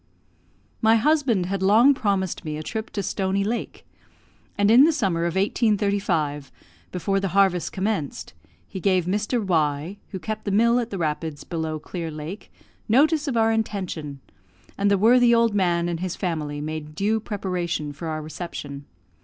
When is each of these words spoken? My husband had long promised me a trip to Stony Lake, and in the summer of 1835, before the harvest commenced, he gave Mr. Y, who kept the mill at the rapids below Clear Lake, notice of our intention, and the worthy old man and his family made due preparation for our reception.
My 0.81 0.95
husband 0.95 1.45
had 1.45 1.61
long 1.61 1.93
promised 1.93 2.43
me 2.43 2.57
a 2.57 2.63
trip 2.63 2.89
to 2.93 3.03
Stony 3.03 3.43
Lake, 3.43 3.85
and 4.57 4.71
in 4.71 4.83
the 4.83 4.91
summer 4.91 5.25
of 5.25 5.35
1835, 5.35 6.51
before 6.91 7.19
the 7.19 7.27
harvest 7.37 7.71
commenced, 7.71 8.33
he 8.67 8.79
gave 8.79 9.05
Mr. 9.05 9.45
Y, 9.45 9.99
who 10.09 10.17
kept 10.17 10.45
the 10.45 10.49
mill 10.49 10.79
at 10.79 10.89
the 10.89 10.97
rapids 10.97 11.43
below 11.43 11.77
Clear 11.77 12.09
Lake, 12.09 12.51
notice 12.89 13.27
of 13.27 13.37
our 13.37 13.51
intention, 13.51 14.21
and 14.75 14.89
the 14.89 14.97
worthy 14.97 15.35
old 15.35 15.53
man 15.53 15.87
and 15.87 15.99
his 15.99 16.15
family 16.15 16.59
made 16.61 16.95
due 16.95 17.19
preparation 17.19 17.93
for 17.93 18.07
our 18.07 18.23
reception. 18.23 18.85